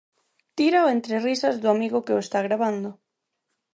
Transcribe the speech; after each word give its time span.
Tírao 0.57 0.85
entre 0.95 1.15
risas 1.27 1.55
do 1.63 1.67
amigo 1.75 2.03
que 2.05 2.15
o 2.17 2.23
está 2.25 2.39
gravando. 2.47 2.89